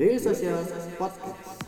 [0.00, 0.64] Daily Social
[0.96, 1.60] Podcast.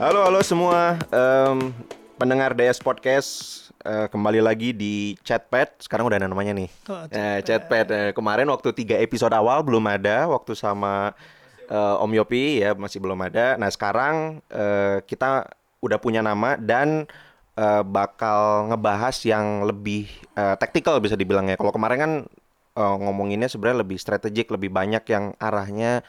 [0.00, 1.72] Halo halo semua Em,
[2.16, 3.30] pendengar DS Podcast.
[3.80, 5.80] Eh, kembali lagi di Chatpad.
[5.80, 6.68] Sekarang udah ada namanya nih.
[6.88, 7.86] Oh, Eh, Chatpad.
[7.88, 11.16] Eh, kemarin waktu tiga episode awal belum ada waktu sama
[11.68, 13.56] eh, Om Yopi ya masih belum ada.
[13.56, 15.48] Nah sekarang eh, kita
[15.80, 17.08] udah punya nama dan
[17.60, 22.12] eh, bakal ngebahas yang lebih eh, tactical bisa dibilang ya kalau kemarin kan
[22.80, 26.00] eh, ngomonginnya sebenarnya lebih strategik lebih banyak yang arahnya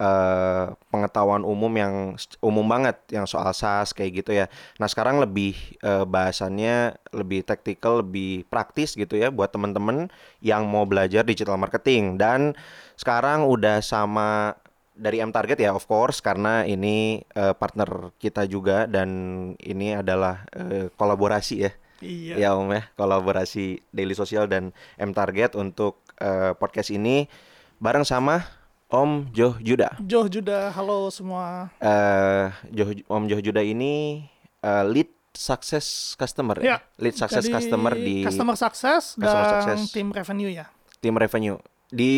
[0.00, 1.94] eh, pengetahuan umum yang
[2.40, 4.48] umum banget yang soal SaaS kayak gitu ya.
[4.80, 5.52] Nah, sekarang lebih
[5.84, 10.08] eh, bahasannya lebih tactical, lebih praktis gitu ya buat temen-temen
[10.40, 12.56] yang mau belajar digital marketing dan
[12.96, 14.59] sekarang udah sama
[15.00, 19.08] dari M Target ya of course karena ini eh, partner kita juga dan
[19.56, 21.72] ini adalah eh, kolaborasi ya.
[22.00, 22.34] Iya.
[22.36, 27.28] Ya Om ya, kolaborasi Daily Social dan M Target untuk eh, podcast ini
[27.76, 28.44] bareng sama
[28.88, 29.96] Om Joh Juda.
[30.04, 31.68] Joh Juda, halo semua.
[31.80, 34.24] eh Joh, Om Joh Juda ini
[34.60, 36.64] eh, lead success customer ya.
[36.64, 39.80] Ya, Lead success Jadi, customer di customer success Customer dan success.
[39.92, 40.66] tim revenue ya.
[41.00, 41.56] tim revenue.
[41.88, 42.12] Di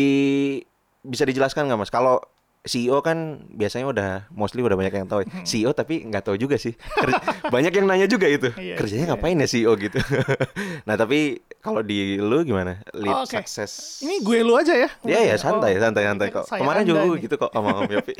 [1.03, 1.91] bisa dijelaskan nggak Mas?
[1.91, 2.23] Kalau
[2.63, 3.17] CEO kan
[3.49, 5.21] biasanya udah mostly udah banyak yang tahu.
[5.21, 5.43] ya.
[5.43, 6.71] CEO tapi nggak tahu juga sih.
[7.53, 8.55] Banyak yang nanya juga itu.
[8.55, 9.11] Iya, Kerjanya iya.
[9.11, 9.99] ngapain ya CEO gitu.
[10.87, 12.79] nah, tapi kalau di lu gimana?
[12.93, 13.35] Lead Oh, oke.
[13.35, 13.99] success.
[13.99, 14.87] Ini gue lu aja ya.
[15.03, 16.47] Iya ya Oh, santai santai santai kok.
[16.47, 17.19] Kemarin juga nih.
[17.19, 18.13] gitu kok sama Om Yopi.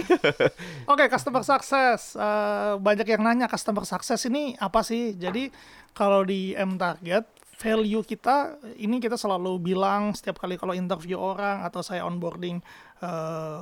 [0.91, 2.13] Oke, customer success.
[2.13, 5.15] Eh, banyak yang nanya customer success ini apa sih?
[5.15, 5.47] Jadi
[5.91, 7.23] kalau di M Target
[7.55, 12.59] value kita ini kita selalu bilang setiap kali kalau interview orang atau saya onboarding
[12.99, 13.61] eh,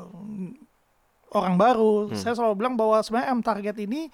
[1.31, 4.11] orang baru, saya selalu bilang bahwa sebenarnya M Target ini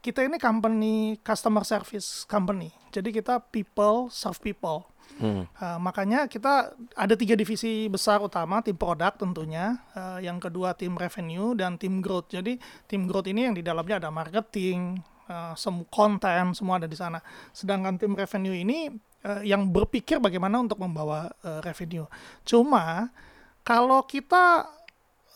[0.00, 2.72] kita ini company customer service company.
[2.88, 4.88] Jadi kita people serve people.
[5.20, 5.44] Hmm.
[5.58, 10.96] Uh, makanya kita ada tiga divisi besar utama, tim produk tentunya, uh, yang kedua tim
[10.96, 12.30] revenue dan tim growth.
[12.32, 12.56] Jadi
[12.88, 17.20] tim growth ini yang di dalamnya ada marketing, uh, sem konten semua ada di sana.
[17.52, 18.88] Sedangkan tim revenue ini
[19.26, 22.06] uh, yang berpikir bagaimana untuk membawa uh, revenue.
[22.46, 23.12] Cuma
[23.60, 24.64] kalau kita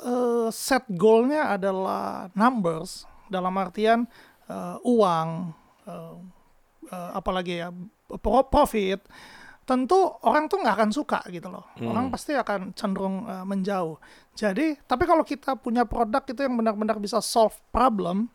[0.02, 4.08] uh, set goalnya adalah numbers dalam artian
[4.50, 5.28] uh, uang,
[5.86, 6.16] uh,
[6.90, 7.68] uh, apalagi ya
[8.20, 9.04] pro- profit
[9.64, 9.96] tentu
[10.28, 11.64] orang tuh nggak akan suka gitu loh.
[11.80, 13.96] Orang pasti akan cenderung uh, menjauh.
[14.36, 18.28] Jadi tapi kalau kita punya produk itu yang benar-benar bisa solve problem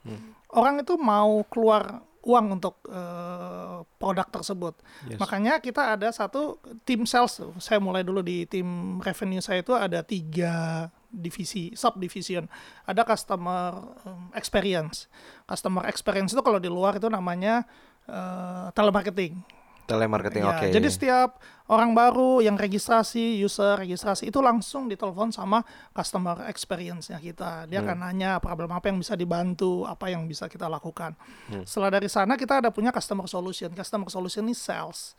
[0.54, 4.74] orang itu mau keluar uang untuk uh, produk tersebut.
[5.08, 5.16] Yes.
[5.16, 10.04] makanya kita ada satu tim sales saya mulai dulu di tim revenue saya itu ada
[10.04, 12.46] tiga divisi subdivision
[12.86, 13.74] ada customer
[14.06, 15.10] um, experience
[15.44, 17.66] customer experience itu kalau di luar itu namanya
[18.06, 19.42] uh, telemarketing
[19.90, 20.66] Telemarketing Ya, oke.
[20.70, 27.66] Jadi setiap orang baru yang registrasi, user registrasi itu langsung ditelepon sama customer experience-nya kita.
[27.66, 31.18] Dia akan nanya problem apa yang bisa dibantu, apa yang bisa kita lakukan.
[31.66, 33.74] Setelah dari sana kita ada punya customer solution.
[33.74, 35.18] Customer solution ini sales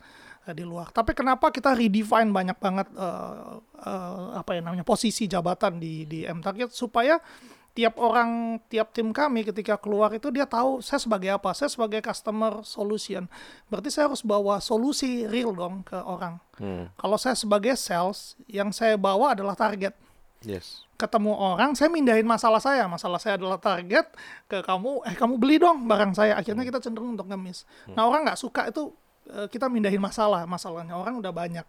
[0.50, 0.90] di luar.
[0.90, 6.26] Tapi kenapa kita redefine banyak banget eh, eh, apa ya namanya posisi jabatan di di
[6.26, 7.22] M Target supaya
[7.72, 11.56] tiap orang, tiap tim kami ketika keluar itu dia tahu saya sebagai apa.
[11.56, 13.24] Saya sebagai customer solution.
[13.72, 16.36] Berarti saya harus bawa solusi real dong ke orang.
[16.60, 16.92] Hmm.
[17.00, 19.96] Kalau saya sebagai sales, yang saya bawa adalah target.
[20.44, 20.84] Yes.
[21.00, 22.84] Ketemu orang, saya mindahin masalah saya.
[22.84, 24.04] Masalah saya adalah target
[24.46, 26.36] ke kamu, eh kamu beli dong barang saya.
[26.36, 27.64] Akhirnya kita cenderung untuk ngemis.
[27.96, 28.92] Nah orang nggak suka itu eh,
[29.50, 30.44] kita mindahin masalah.
[30.44, 31.66] Masalahnya orang udah banyak.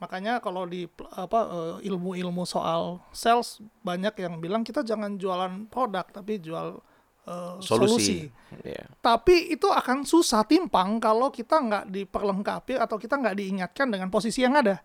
[0.00, 6.08] Makanya kalau di apa eh, ilmu-ilmu soal sales banyak yang bilang kita jangan jualan produk
[6.08, 6.80] tapi jual
[7.28, 7.68] eh, Solusi.
[7.68, 8.18] solusi.
[8.64, 8.88] Iya.
[9.04, 14.40] Tapi itu akan susah timpang kalau kita nggak diperlengkapi atau kita nggak diingatkan dengan posisi
[14.40, 14.80] yang ada.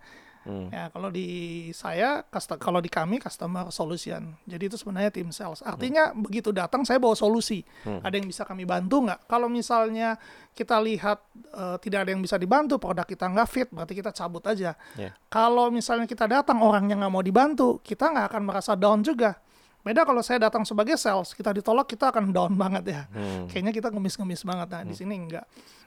[0.45, 0.69] Hmm.
[0.69, 1.27] Ya, kalau di
[1.73, 2.21] saya,
[2.61, 4.37] kalau di kami customer solution.
[4.45, 5.65] Jadi itu sebenarnya tim sales.
[5.65, 7.65] Artinya begitu datang saya bawa solusi.
[7.81, 9.25] Ada yang bisa kami bantu nggak?
[9.25, 10.21] Kalau misalnya
[10.53, 14.45] kita lihat eh, tidak ada yang bisa dibantu, produk kita nggak fit, berarti kita cabut
[14.45, 14.77] aja.
[14.93, 15.11] Ya.
[15.33, 19.41] Kalau misalnya kita datang orang yang nggak mau dibantu, kita nggak akan merasa down juga.
[19.85, 23.01] Beda kalau saya datang sebagai sales, kita ditolak kita akan down banget ya.
[23.09, 23.45] Hmm.
[23.49, 24.67] Kayaknya kita ngemis-ngemis banget.
[24.69, 25.45] Nah, di sini enggak.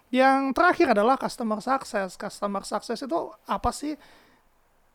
[0.08, 2.14] Yang terakhir adalah customer success.
[2.14, 3.99] Customer success itu apa sih?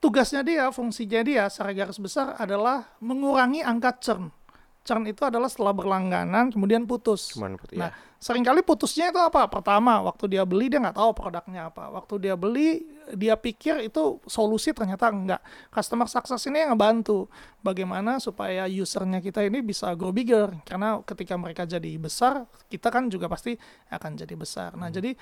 [0.03, 4.35] Tugasnya dia, fungsinya dia secara garis besar adalah mengurangi angka churn.
[4.83, 7.31] Churn itu adalah setelah berlangganan kemudian putus.
[7.31, 7.95] Cuman Nah, ya.
[8.19, 9.47] sering kali putusnya itu apa?
[9.47, 11.88] Pertama, waktu dia beli dia nggak tahu produknya apa.
[11.88, 12.83] Waktu dia beli,
[13.15, 15.39] dia pikir itu solusi ternyata enggak.
[15.71, 17.31] Customer success ini yang ngebantu
[17.63, 20.51] bagaimana supaya usernya kita ini bisa grow bigger.
[20.67, 23.55] Karena ketika mereka jadi besar, kita kan juga pasti
[23.88, 24.75] akan jadi besar.
[24.75, 25.15] Nah, jadi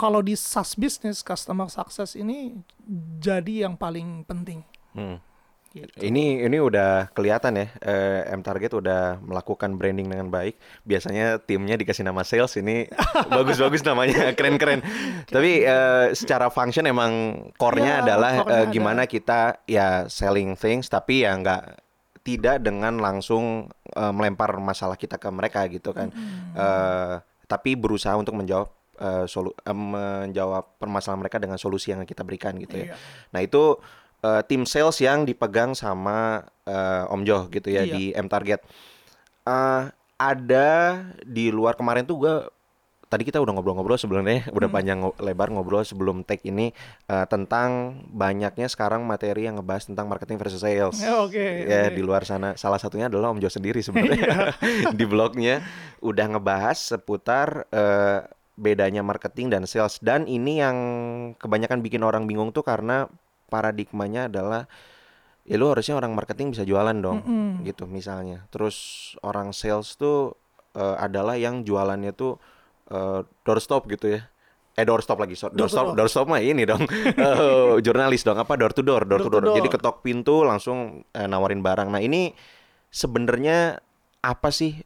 [0.00, 2.56] kalau di SaaS business customer success ini
[3.20, 4.64] jadi yang paling penting.
[4.96, 5.20] Hmm.
[5.70, 6.02] Gitu.
[6.02, 10.58] Ini ini udah kelihatan ya, eh, M Target udah melakukan branding dengan baik.
[10.82, 12.90] Biasanya timnya dikasih nama sales, ini
[13.36, 14.82] bagus-bagus namanya, keren-keren.
[15.30, 18.72] Tapi eh, secara function emang core-nya Iya, adalah core-nya eh, ada.
[18.74, 21.62] gimana kita ya selling things, tapi ya nggak
[22.26, 26.10] tidak dengan langsung eh, melempar masalah kita ke mereka gitu kan.
[26.58, 27.14] Eh,
[27.46, 32.54] tapi berusaha untuk menjawab eh, solu eh, menjawab permasalahan mereka dengan solusi yang kita berikan
[32.56, 32.86] gitu ya.
[32.86, 32.94] Iya.
[33.30, 33.80] Nah itu
[34.20, 37.90] eh, tim sales yang dipegang sama eh, Om Joh gitu ya Iya.
[37.90, 38.60] di M Target.
[39.42, 39.82] Eh,
[40.14, 40.68] ada
[41.18, 42.34] di luar kemarin tuh gue
[43.08, 44.76] tadi kita udah ngobrol-ngobrol sebelumnya udah Hmm.
[44.76, 46.70] panjang ngo- lebar ngobrol sebelum take ini
[47.06, 47.70] eh, tentang
[48.06, 51.00] banyaknya sekarang materi yang ngebahas tentang marketing versus sales.
[51.24, 51.96] Oke, Ya oke.
[51.96, 54.54] di luar sana salah satunya adalah Om Joh sendiri sebenarnya
[54.94, 55.64] di blognya
[55.98, 58.20] udah ngebahas seputar eh,
[58.60, 59.96] bedanya marketing dan sales.
[60.04, 60.76] Dan ini yang
[61.40, 63.08] kebanyakan bikin orang bingung tuh karena
[63.48, 64.68] paradigmanya adalah
[65.48, 67.64] ya lu harusnya orang marketing bisa jualan dong Mm-mm.
[67.64, 68.44] gitu misalnya.
[68.52, 68.76] Terus
[69.24, 70.36] orang sales tuh
[70.76, 72.36] eh, adalah yang jualannya tuh
[72.92, 74.28] eh, doorstop gitu ya.
[74.78, 75.96] Eh doorstop lagi so, Door to doorstop door.
[75.98, 76.84] doorstop mah ini dong.
[77.26, 78.54] Eh, jurnalis dong apa?
[78.54, 79.56] Door to door door, to Door to door.
[79.58, 79.74] Jadi door.
[79.80, 81.88] ketok pintu langsung eh, nawarin barang.
[81.90, 82.30] Nah ini
[82.92, 83.80] sebenarnya
[84.20, 84.76] apa sih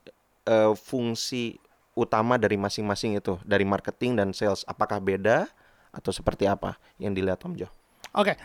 [0.46, 1.58] eh, fungsi
[1.94, 5.46] utama dari masing-masing itu dari marketing dan sales apakah beda
[5.94, 7.70] atau seperti apa yang dilihat Om Jo
[8.14, 8.38] Oke.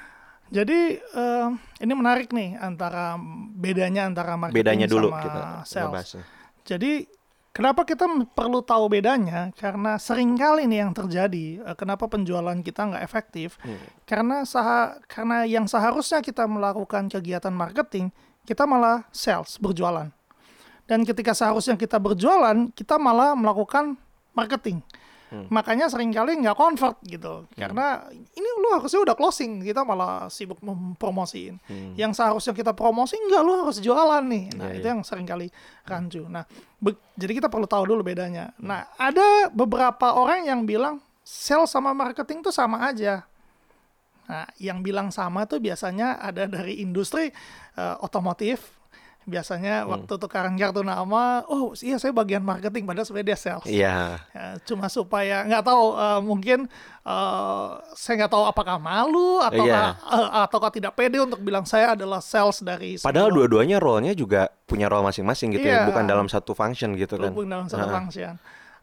[0.50, 1.48] Jadi eh,
[1.86, 3.22] ini menarik nih antara
[3.54, 5.86] bedanya antara marketing bedanya dulu sama kita sales.
[5.86, 6.24] ngebahasnya.
[6.66, 6.92] Jadi
[7.54, 9.54] kenapa kita perlu tahu bedanya?
[9.54, 11.62] Karena sering kali nih yang terjadi.
[11.62, 13.62] eh, kenapa penjualan kita nggak efektif?
[13.62, 13.78] Hmm.
[14.10, 18.10] Karena saha, karena yang seharusnya kita melakukan kegiatan marketing,
[18.50, 20.10] kita malah sales berjualan.
[20.90, 23.94] Dan ketika seharusnya kita berjualan, kita malah melakukan
[24.34, 24.82] marketing.
[25.30, 25.46] Hmm.
[25.54, 27.46] Makanya sering kali nggak convert gitu.
[27.54, 31.62] Karena ini lu harusnya udah closing, kita malah sibuk mempromosiin.
[31.70, 31.94] Hmm.
[31.94, 34.58] Yang seharusnya kita promosi enggak lu harus jualan nih.
[34.58, 34.94] Nah, Iya, itu iya.
[34.98, 35.54] yang sering kali
[35.86, 36.26] rancu.
[36.26, 36.50] Nah,
[37.14, 38.58] jadi kita perlu tahu dulu bedanya.
[38.58, 43.22] Nah, ada beberapa orang yang bilang sales sama marketing tuh sama aja.
[44.26, 47.30] Nah, yang bilang sama tuh biasanya ada dari industri
[47.78, 48.79] eh, otomotif.
[49.30, 49.94] Biasanya Hmm.
[49.94, 53.66] waktu tukaran kartu nama, oh iya saya bagian marketing, padahal sebenarnya dia sales.
[53.66, 53.98] Iya.
[54.30, 56.60] Ya, cuma supaya nggak tahu eh, mungkin
[57.02, 59.96] eh, saya nggak tahu apakah malu atau Iya.
[60.44, 65.06] ataukah tidak pede untuk bilang saya adalah sales dari Padahal dua-duanya role-nya juga punya role
[65.06, 65.88] masing-masing gitu ya, Iya.
[65.88, 67.30] bukan dalam satu function gitu kan.
[67.30, 67.96] berhubung dalam satu Heeh.
[67.96, 68.34] function.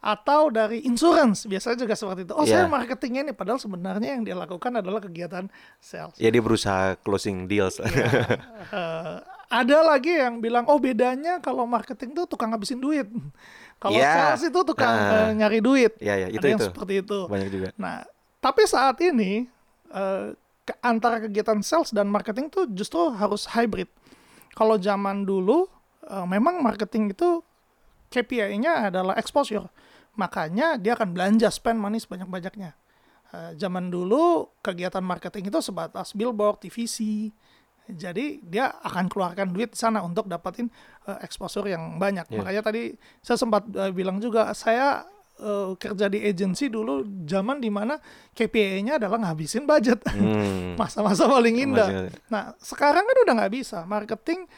[0.06, 2.30] Atau dari insurance biasanya juga seperti itu.
[2.30, 2.62] Oh Iya.
[2.62, 6.14] saya marketingnya ini padahal sebenarnya yang dia lakukan adalah kegiatan sales.
[6.14, 7.82] Ya dia berusaha closing deals.
[7.82, 9.16] Eh,
[9.46, 13.10] ada lagi yang bilang oh bedanya kalau marketing tuh tukang ngabisin duit.
[13.76, 14.32] Kalau Iya.
[14.32, 15.28] sales itu tukang Ah.
[15.28, 15.98] eh, nyari duit.
[15.98, 16.66] Iya, iya, itu- ada yang itu.
[16.66, 17.18] seperti itu.
[17.26, 17.68] Banyak juga.
[17.76, 18.06] Nah,
[18.38, 19.44] tapi saat ini
[20.62, 23.90] ke- antara kegiatan sales dan marketing tuh justru harus hybrid.
[24.52, 25.66] Kalau zaman dulu
[26.04, 27.42] eh, memang marketing itu
[28.08, 29.66] KPI-nya adalah exposure.
[30.16, 32.72] Makanya dia akan belanja spend money sebanyak-banyaknya.
[33.36, 37.28] Eh, zaman dulu kegiatan marketing itu sebatas billboard, TVC.
[37.86, 40.66] Jadi dia akan keluarkan duit di sana untuk dapatin
[41.06, 42.26] eh, exposure yang banyak.
[42.32, 42.36] Iya.
[42.42, 45.06] Makanya tadi saya sempat eh, bilang juga saya
[45.38, 48.00] eh, kerja di agency dulu zaman di mana
[48.34, 50.02] KPI-nya adalah ngabisin budget.
[50.06, 50.74] Hmm.
[50.80, 52.10] Masa-masa paling indah.
[52.32, 53.86] Nah, sekarang kan udah nggak bisa.
[53.86, 54.48] Marketing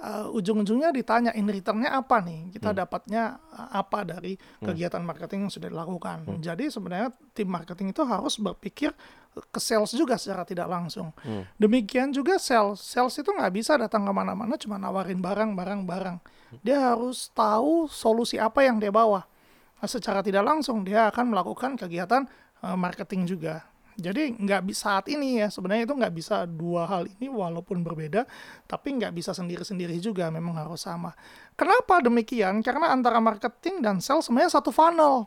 [0.00, 2.52] uh, ujung-ujungnya ditanya in returnnya apa nih?
[2.52, 2.78] Kita Hmm.
[2.84, 3.22] dapatnya
[3.52, 6.18] uh, apa dari kegiatan marketing yang sudah dilakukan.
[6.26, 6.40] Hmm.
[6.40, 8.92] Jadi sebenarnya tim marketing itu harus berpikir
[9.36, 11.12] ke sales juga secara tidak langsung.
[11.20, 11.44] Hmm.
[11.60, 12.80] Demikian juga sales.
[12.80, 16.16] Sales itu nggak bisa datang ke mana-mana cuma nawarin barang, barang, barang.
[16.64, 19.28] Dia harus tahu solusi apa yang dia bawa.
[19.76, 22.24] Nah, secara tidak langsung dia akan melakukan kegiatan
[22.64, 23.60] uh, marketing juga.
[23.96, 28.28] Jadi nggak bisa saat ini ya sebenarnya itu nggak bisa dua hal ini walaupun berbeda,
[28.68, 31.16] tapi nggak bisa sendiri-sendiri juga memang harus sama.
[31.56, 32.60] Kenapa demikian?
[32.60, 35.26] Karena antara marketing dan sales sebenarnya satu funnel.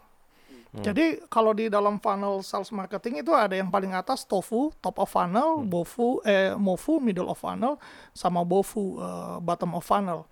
[0.69, 5.09] Jadi kalau di dalam funnel sales marketing itu ada yang paling atas tofu top of
[5.09, 7.81] funnel, bofu eh mofu middle of funnel,
[8.13, 10.29] sama bofu eh, bottom of funnel.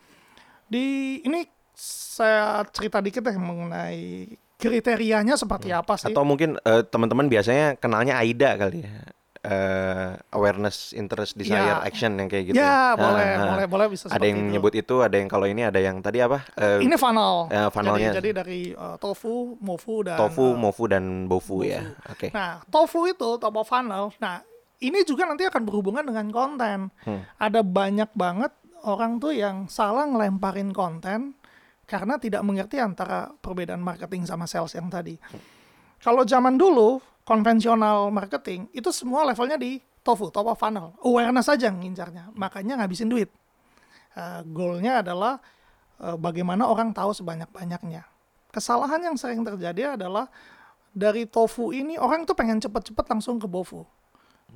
[0.70, 1.42] Di ini
[1.74, 6.10] saya cerita dikit deh mengenai kriterianya seperti apa sih?
[6.10, 8.94] Atau mungkin eh, teman-teman biasanya kenalnya AIDA kali ya.
[9.48, 11.80] Eh, awareness, interest, desire, Ya.
[11.80, 12.60] action yang kayak gitu.
[12.60, 13.50] ya, boleh, Ah, ah.
[13.56, 14.52] boleh, boleh bisa Ada yang itu.
[14.52, 16.44] nyebut itu, ada yang kalau ini ada yang tadi apa?
[16.58, 17.48] Eh, ini funnel.
[17.48, 18.12] eh, funnelnya.
[18.12, 21.80] Jadi, jadi dari uh, tofu, mofu dan tofu, uh, mofu dan bofu ya.
[22.12, 22.28] Oke.
[22.36, 24.12] Nah, tofu itu top of funnel.
[24.20, 24.44] Nah,
[24.84, 26.92] ini juga nanti akan berhubungan dengan konten.
[27.08, 27.24] Hmm.
[27.40, 28.52] Ada banyak banget
[28.84, 31.40] orang tuh yang salah ngelemparin konten
[31.88, 35.16] karena tidak mengerti antara perbedaan marketing sama sales yang tadi.
[36.04, 40.96] Kalau zaman dulu konvensional marketing itu semua levelnya di TOFU, top of funnel.
[41.04, 42.32] Awareness aja yang ngincarnya.
[42.36, 43.32] Makanya ngabisin duit.
[44.16, 45.40] Uh, goalnya adalah
[46.00, 48.08] uh, bagaimana orang tahu sebanyak-banyaknya.
[48.52, 50.32] Kesalahan yang sering terjadi adalah
[50.96, 53.84] dari TOFU ini orang tuh pengen cepet-cepet langsung ke BOFU.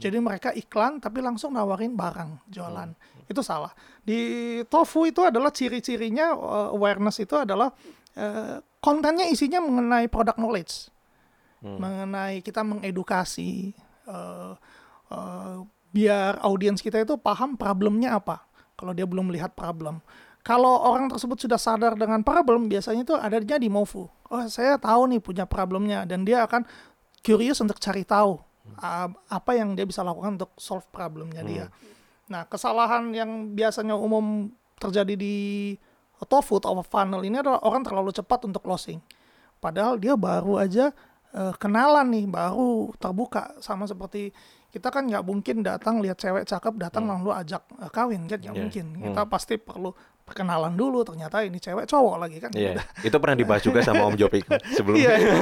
[0.01, 2.89] Jadi mereka iklan tapi langsung nawarin barang jualan.
[3.29, 3.69] Itu salah.
[4.01, 7.69] Di TOFU itu adalah ciri-cirinya uh, awareness itu adalah
[8.17, 10.89] uh, kontennya isinya mengenai product knowledge.
[11.61, 13.77] Mengenai kita mengedukasi
[14.09, 14.57] uh,
[15.13, 15.61] uh,
[15.93, 18.41] biar audiens kita itu paham problemnya apa.
[18.73, 20.01] Kalau dia belum melihat problem.
[20.41, 24.09] Kalau orang tersebut sudah sadar dengan problem, biasanya itu adanya di MOFU.
[24.09, 26.65] Oh, saya tahu nih punya problemnya dan dia akan
[27.21, 28.41] curious untuk cari tahu
[28.79, 31.65] uh, apa yang dia bisa lakukan untuk solve problemnya dia.
[32.31, 34.47] Nah, kesalahan yang biasanya umum
[34.79, 35.75] terjadi di
[36.21, 39.01] TOFU atau funnel ini adalah orang terlalu cepat untuk closing.
[39.59, 40.93] Padahal dia baru aja
[41.33, 44.31] uh, kenalan nih, baru terbuka sama seperti
[44.71, 48.55] kita kan nggak mungkin datang lihat cewek cakep datang lalu ajak uh, kawin kan nggak
[48.55, 48.63] Yeah.
[48.63, 48.85] mungkin.
[49.03, 49.91] Kita pasti perlu
[50.31, 51.03] perkenalan dulu.
[51.03, 52.49] Ternyata ini cewek cowok lagi kan.
[52.55, 52.85] Iya, Udah.
[53.03, 54.47] itu pernah dibahas juga sama Om Jopik
[54.79, 55.03] sebelumnya.
[55.03, 55.35] Iya, itu,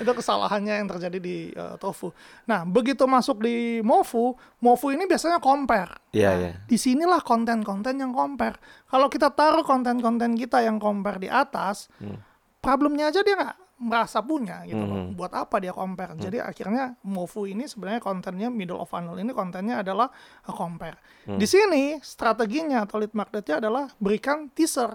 [0.00, 2.10] itu kesalahannya yang terjadi di uh, TOFU.
[2.48, 6.00] Nah, begitu masuk di MOFU, MOFU ini biasanya compare.
[6.10, 6.52] Iya, Nah, iya.
[6.64, 8.56] Di sinilah konten-konten yang compare.
[8.88, 12.16] Kalau kita taruh konten-konten kita yang compare di atas, Hmm.
[12.58, 15.08] problemnya aja dia nggak merasa punya gitu loh.
[15.08, 15.16] Hmm.
[15.16, 16.12] Buat apa dia compare?
[16.20, 20.12] Jadi akhirnya MOFU ini sebenarnya kontennya middle of funnel ini kontennya adalah
[20.44, 21.00] uh, compare.
[21.24, 21.40] Hmm.
[21.40, 24.92] Di sini strateginya atau lead magnetnya adalah berikan teaser.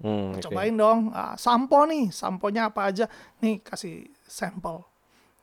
[0.00, 0.42] Oke.
[0.42, 3.06] Cobain dong, ah, sampo nih, samponya apa aja.
[3.40, 4.82] Nih kasih sampel.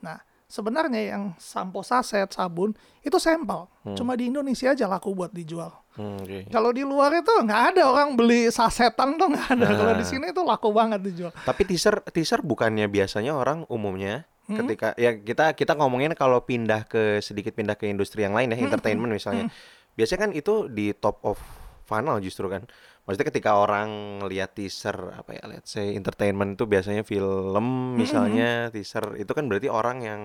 [0.04, 0.20] Nah,
[0.50, 3.70] sebenarnya yang sampo saset, sabun, itu sampel.
[3.96, 5.81] Cuma di Indonesia aja laku buat dijual.
[5.92, 6.48] Hmm, oke.
[6.48, 9.68] Kalau di luar itu nggak ada orang beli sasetan tuh nggak ada.
[9.70, 10.08] Kalau di Nah.
[10.08, 11.32] sini itu laku banget dijual.
[11.36, 14.58] Tapi teaser teaser bukannya biasanya orang umumnya Hmm.
[14.58, 18.58] ketika ya kita kita ngomongin kalau pindah ke sedikit pindah ke industri yang lain ya
[18.58, 19.48] Hmm, entertainment misalnya.
[19.94, 21.38] Biasanya kan itu di top of
[21.84, 22.64] funnel justru kan.
[23.04, 23.90] Maksudnya ketika orang
[24.26, 29.48] lihat teaser apa ya let's say entertainment itu biasanya film Hmm, misalnya teaser itu kan
[29.48, 30.22] berarti orang yang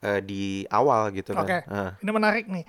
[0.00, 1.46] eh, di awal gitu kan.
[1.46, 2.64] Oke, Ah, ini menarik nih.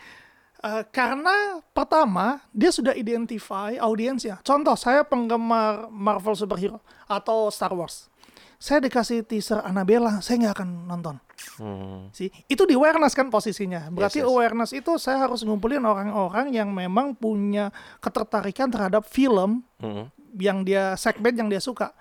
[0.64, 4.40] Eh, karena pertama dia sudah identify audiensnya.
[4.42, 8.08] Contoh saya penggemar Marvel superhero atau Star Wars.
[8.56, 11.16] Saya dikasih teaser Annabella, saya nggak akan nonton.
[11.60, 14.32] hmm, sih itu di awareness kan posisinya berarti Yes, yes.
[14.32, 17.70] awareness itu saya harus ngumpulin orang-orang yang memang punya
[18.00, 20.08] ketertarikan terhadap film hmm,
[20.40, 21.92] yang dia segmen yang dia suka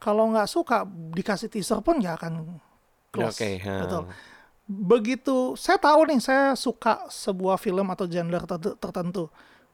[0.00, 2.32] kalau nggak suka dikasih teaser pun nggak akan
[3.12, 3.76] close Oke, ha.
[3.84, 4.02] betul
[4.64, 9.24] begitu saya tahu nih saya suka sebuah film atau genre tertentu- tertentu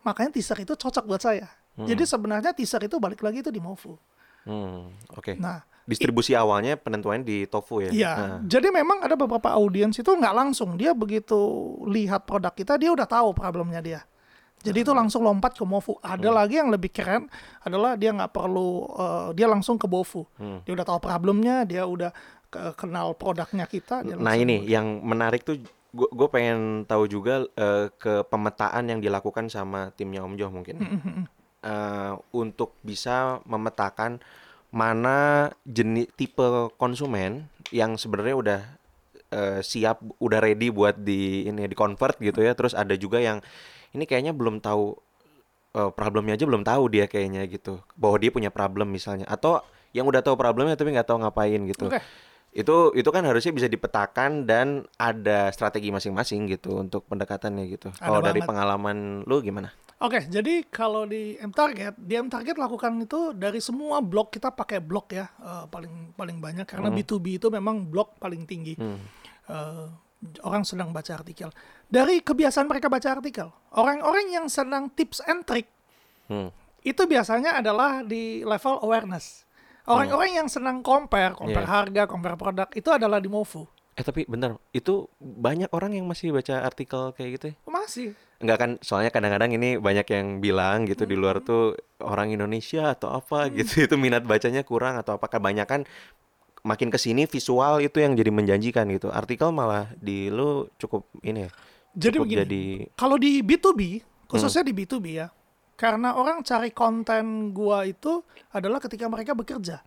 [0.00, 1.46] makanya teaser itu cocok buat saya
[1.78, 3.94] jadi sebenarnya teaser itu balik lagi itu di Movu
[4.44, 5.36] hmm, oke.
[5.38, 7.88] nah Distribusi awalnya penentuannya di Tofu ya.
[7.88, 8.38] Iya, Ah.
[8.44, 11.32] jadi memang ada beberapa audiens itu nggak langsung dia begitu
[11.88, 14.00] lihat produk kita dia udah tahu problemnya dia.
[14.60, 15.96] Jadi itu langsung lompat ke Movu.
[16.04, 17.24] Ada lagi yang lebih keren
[17.64, 20.28] adalah dia nggak perlu eh, dia langsung ke Bovu.
[20.36, 22.12] Dia udah tahu problemnya, dia udah
[22.50, 24.04] kenal produknya kita.
[24.16, 25.60] Nah ini yang menarik tuh
[25.92, 30.76] gue pengen tahu juga eh, ke pemetaan yang dilakukan sama timnya Om Joh mungkin.
[31.58, 34.22] Eh, untuk bisa memetakan
[34.68, 38.60] mana jenis tipe konsumen yang sebenarnya udah
[39.32, 42.52] eh, siap udah ready buat di ini di convert gitu ya.
[42.54, 43.40] Terus ada juga yang
[43.96, 44.92] ini kayaknya belum tahu
[45.76, 47.80] eh, problemnya aja belum tahu dia kayaknya gitu.
[47.96, 49.24] Bahwa dia punya problem misalnya.
[49.26, 49.64] Atau
[49.96, 51.88] yang udah tahu problemnya tapi nggak tahu ngapain gitu.
[51.88, 52.00] Oke.
[52.52, 57.92] Itu itu kan harusnya bisa dipetakan dan ada strategi masing-masing gitu untuk pendekatannya gitu.
[57.96, 59.70] Kalau dari pengalaman lu gimana?
[59.98, 64.54] Oke, jadi kalau di M Target, di M Target lakukan itu dari semua blog kita
[64.54, 68.78] pakai blog ya eh, paling paling banyak karena B2B itu memang blog paling tinggi.
[68.78, 69.86] Eh,
[70.42, 71.50] orang sedang baca artikel.
[71.86, 75.66] Dari kebiasaan mereka baca artikel, orang-orang yang senang tips and trick
[76.28, 76.52] Hmm.
[76.84, 79.47] itu biasanya adalah di level awareness.
[79.88, 81.72] Orang-orang yang senang compare, compare Iya.
[81.72, 83.64] harga, compare produk itu adalah di Movu.
[83.96, 87.54] Eh tapi bentar, itu banyak orang yang masih baca artikel kayak gitu ya?
[87.66, 88.08] Masih.
[88.38, 93.10] Enggak kan, soalnya kadang-kadang ini banyak yang bilang gitu di luar tuh orang Indonesia atau
[93.10, 95.82] apa gitu itu minat bacanya kurang atau apa kebanyakan
[96.62, 99.10] makin ke sini visual itu yang jadi menjanjikan gitu.
[99.10, 101.50] Artikel malah di lu cukup ini ya.
[101.98, 102.62] Jadi begini, jadi
[102.94, 103.80] kalau di B2B,
[104.30, 105.26] khususnya di B2B ya,
[105.78, 108.18] karena orang cari konten gua itu
[108.50, 109.78] adalah ketika mereka bekerja.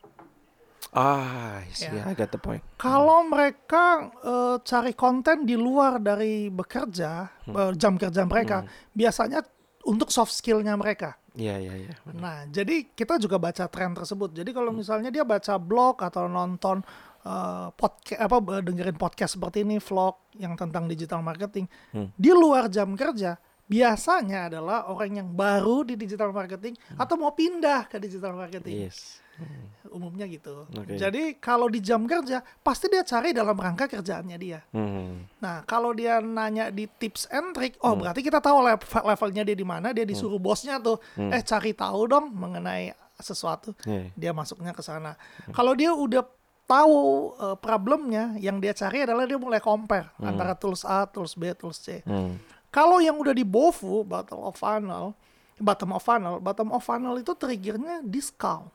[0.92, 2.04] ah, I see, Ya.
[2.04, 2.60] I got the point.
[2.76, 7.12] Kalau mereka eh, cari konten di luar dari bekerja,
[7.48, 9.44] eh, jam kerja mereka, biasanya
[9.86, 11.16] untuk soft skillnya mereka.
[11.32, 11.94] Iya, iya, iya.
[12.12, 14.36] Nah, jadi kita juga baca tren tersebut.
[14.36, 16.84] Jadi kalau misalnya dia baca blog atau nonton
[17.78, 22.10] podcast apa eh, dengerin podcast seperti ini vlog yang tentang digital marketing Hmm.
[22.18, 23.38] di luar jam kerja
[23.72, 29.24] biasanya adalah orang yang baru di digital marketing atau mau pindah ke digital marketing Yes.
[29.90, 31.00] umumnya gitu Oke.
[31.00, 35.26] jadi kalau di jam kerja pasti dia cari dalam rangka kerjaannya dia Hmm.
[35.42, 39.58] Nah, kalau dia nanya di tips and trick, oh berarti kita tahu level levelnya dia
[39.58, 43.74] di mana, dia disuruh bosnya tuh, eh cari tahu dong mengenai sesuatu.
[43.84, 44.14] Iya.
[44.14, 45.18] Dia masuknya ke sana.
[45.50, 46.22] Kalau dia udah
[46.66, 46.98] tahu
[47.36, 51.82] eh, problemnya, yang dia cari adalah dia mulai compare antara tools A, tools B, tools
[51.82, 52.00] C.
[52.06, 52.38] Hmm.
[52.72, 55.12] Kalau yang udah di BOFU, bottom of funnel,
[55.58, 58.72] bottom of funnel, bottom of funnel itu triggernya discount.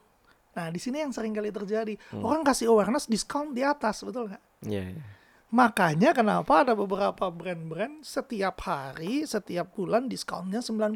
[0.53, 1.97] Nah, di sini yang sering kali terjadi.
[2.15, 4.43] Orang kasih awareness discount di atas, betul nggak?
[4.63, 5.05] Iya, iya.
[5.47, 10.93] Makanya kenapa ada beberapa brand-brand setiap hari, setiap bulan diskonnya 90%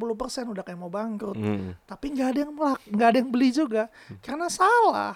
[0.49, 1.38] udah kayak mau bangkrut.
[1.38, 1.73] Hmm.
[1.85, 3.88] Tapi nggak ada yang melak, nggak ada yang beli juga
[4.21, 5.14] karena salah.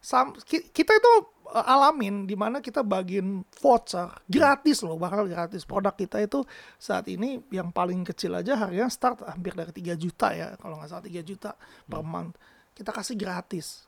[0.00, 1.12] Sam- ki- kita itu
[1.52, 5.66] alamin di mana kita bagiin voucher gratis loh, bakal gratis.
[5.66, 6.46] Produk kita itu
[6.78, 10.90] saat ini yang paling kecil aja harganya start hampir dari 3 juta ya, kalau nggak
[10.90, 11.50] salah 3 juta
[11.86, 12.38] per month.
[12.72, 13.84] Kita kasih gratis.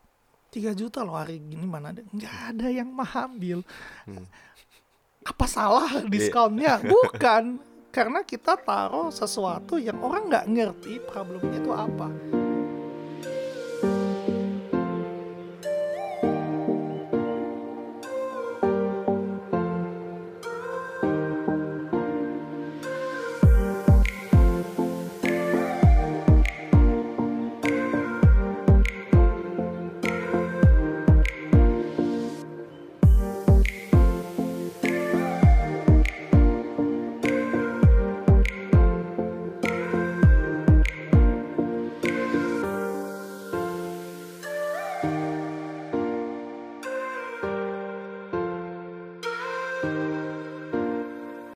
[0.53, 3.65] 3 juta loh hari gini mana ada nggak ada yang mau ambil
[5.25, 7.73] apa salah diskonnya bukan.
[7.93, 12.09] Karena kita taruh sesuatu yang orang nggak ngerti problemnya itu apa